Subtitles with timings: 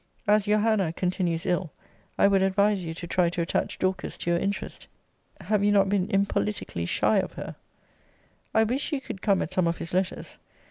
[0.27, 1.71] As your Hannah continues ill,
[2.17, 4.87] I would advise you to try to attach Dorcas to your interest.
[5.41, 7.55] Have you not been impoliticly shy of her?
[8.51, 10.39] I wish you could come at some of his letters.